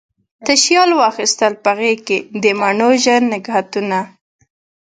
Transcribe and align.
تشیال 0.45 0.91
واخیستل 1.01 1.53
په 1.63 1.71
غیږکې، 1.79 2.17
د 2.43 2.45
مڼو 2.59 2.89
ژړ 3.03 3.21
نګهتونه 3.33 3.99